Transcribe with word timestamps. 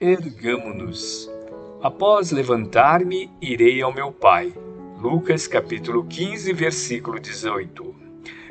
Ergamo-nos. 0.00 1.30
Após 1.80 2.32
levantar-me, 2.32 3.30
irei 3.40 3.80
ao 3.80 3.94
meu 3.94 4.10
pai. 4.10 4.52
Lucas 5.00 5.46
capítulo 5.46 6.04
15, 6.04 6.52
versículo 6.52 7.20
18. 7.20 7.94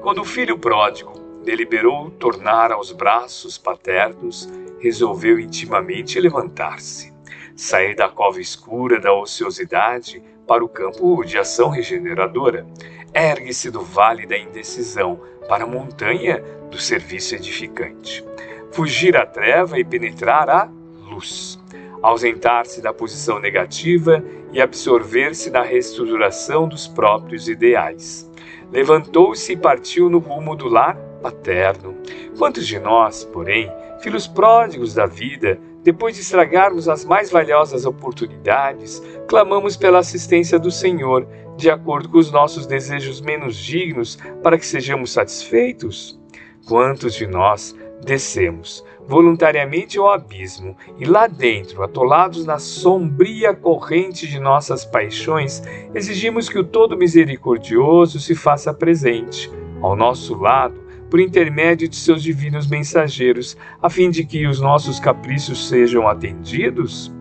Quando 0.00 0.22
o 0.22 0.24
filho 0.24 0.58
pródigo 0.58 1.12
deliberou 1.44 2.10
tornar 2.10 2.72
aos 2.72 2.90
braços 2.90 3.58
paternos, 3.58 4.48
resolveu 4.80 5.38
intimamente 5.38 6.18
levantar-se, 6.18 7.12
sair 7.54 7.94
da 7.94 8.08
cova 8.08 8.40
escura 8.40 8.98
da 8.98 9.12
ociosidade 9.12 10.22
para 10.46 10.64
o 10.64 10.68
campo 10.68 11.22
de 11.22 11.36
ação 11.36 11.68
regeneradora. 11.68 12.66
Ergue-se 13.12 13.70
do 13.70 13.82
vale 13.82 14.26
da 14.26 14.38
indecisão 14.38 15.20
para 15.46 15.64
a 15.64 15.68
montanha 15.68 16.42
do 16.70 16.78
serviço 16.78 17.34
edificante. 17.34 18.24
Fugir 18.72 19.18
à 19.18 19.26
treva 19.26 19.78
e 19.78 19.84
penetrar 19.84 20.48
a 20.48 20.75
luz, 21.16 21.58
ausentar-se 22.02 22.82
da 22.82 22.92
posição 22.92 23.40
negativa 23.40 24.22
e 24.52 24.60
absorver-se 24.60 25.50
na 25.50 25.62
reestruturação 25.62 26.68
dos 26.68 26.86
próprios 26.86 27.48
ideais. 27.48 28.30
Levantou-se 28.70 29.52
e 29.52 29.56
partiu 29.56 30.10
no 30.10 30.18
rumo 30.18 30.54
do 30.54 30.68
lar 30.68 30.96
paterno. 31.22 31.96
Quantos 32.36 32.66
de 32.66 32.78
nós, 32.78 33.24
porém, 33.24 33.72
filhos 34.00 34.26
pródigos 34.26 34.94
da 34.94 35.06
vida, 35.06 35.58
depois 35.82 36.14
de 36.14 36.20
estragarmos 36.20 36.88
as 36.88 37.04
mais 37.04 37.30
valiosas 37.30 37.86
oportunidades, 37.86 39.02
clamamos 39.28 39.76
pela 39.76 40.00
assistência 40.00 40.58
do 40.58 40.70
Senhor, 40.70 41.26
de 41.56 41.70
acordo 41.70 42.08
com 42.08 42.18
os 42.18 42.30
nossos 42.30 42.66
desejos 42.66 43.20
menos 43.20 43.56
dignos, 43.56 44.18
para 44.42 44.58
que 44.58 44.66
sejamos 44.66 45.12
satisfeitos? 45.12 46.20
Quantos 46.66 47.14
de 47.14 47.26
nós 47.28 47.74
descemos 48.04 48.84
voluntariamente 49.06 49.98
ao 49.98 50.10
abismo 50.10 50.76
e 50.98 51.04
lá 51.04 51.26
dentro, 51.26 51.82
atolados 51.82 52.44
na 52.44 52.58
sombria 52.58 53.54
corrente 53.54 54.26
de 54.26 54.40
nossas 54.40 54.84
paixões, 54.84 55.62
exigimos 55.94 56.48
que 56.48 56.58
o 56.58 56.64
Todo 56.64 56.96
Misericordioso 56.96 58.18
se 58.18 58.34
faça 58.34 58.74
presente 58.74 59.50
ao 59.80 59.94
nosso 59.94 60.34
lado 60.34 60.84
por 61.08 61.20
intermédio 61.20 61.88
de 61.88 61.96
seus 61.96 62.22
divinos 62.22 62.66
mensageiros, 62.66 63.56
a 63.80 63.88
fim 63.88 64.10
de 64.10 64.24
que 64.24 64.46
os 64.46 64.60
nossos 64.60 64.98
caprichos 64.98 65.68
sejam 65.68 66.08
atendidos? 66.08 67.14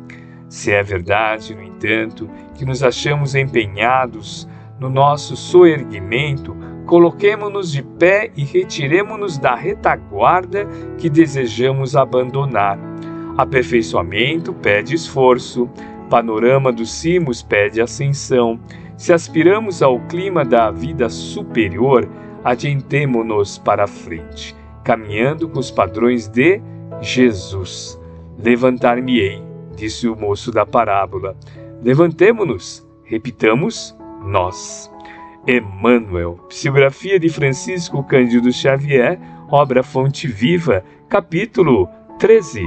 Se 0.50 0.72
é 0.72 0.82
verdade, 0.82 1.54
no 1.54 1.62
entanto, 1.62 2.30
que 2.56 2.66
nos 2.66 2.82
achamos 2.82 3.36
empenhados 3.36 4.48
no 4.80 4.90
nosso 4.90 5.36
soerguimento, 5.36 6.56
Coloquemo-nos 6.86 7.72
de 7.72 7.82
pé 7.82 8.32
e 8.38 8.44
retiremo-nos 8.44 9.38
da 9.38 9.56
retaguarda 9.56 10.68
que 10.98 11.10
desejamos 11.10 11.96
abandonar. 11.96 12.78
Aperfeiçoamento 13.38 14.54
pede 14.54 14.96
esforço, 14.96 15.70
panorama 16.10 16.72
dos 16.72 16.92
cimos 16.92 17.42
pede 17.42 17.82
ascensão. 17.82 18.60
Se 18.98 19.12
aspiramos 19.12 19.82
ao 19.82 20.00
clima 20.02 20.46
da 20.46 20.72
vida 20.72 21.10
superior, 21.10 22.08
adiantemo-nos 22.44 23.58
para 23.58 23.86
a 23.86 23.88
frente, 23.88 24.56
caminhando 24.84 25.50
com 25.50 25.60
os 25.60 25.72
padrões 25.72 26.28
de 26.28 26.62
Jesus. 27.02 28.00
Levantar-me-ei, 28.38 29.42
disse 29.76 30.08
o 30.08 30.16
moço 30.16 30.52
da 30.52 30.66
parábola. 30.66 31.36
Levantemo-nos, 31.82 32.88
repitamos, 33.04 33.98
nós. 34.24 34.95
Emmanuel, 35.48 36.40
psicografia 36.50 37.20
de 37.20 37.30
Francisco 37.30 38.04
Cândido 38.04 38.52
Xavier, 38.52 39.20
obra 39.50 39.84
Fonte 39.84 40.28
Viva, 40.28 40.84
capítulo 41.08 41.88
13. 42.18 42.62